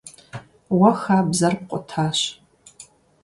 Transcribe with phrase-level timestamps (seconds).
[0.79, 2.19] Уэ хабзэр пкъутащ.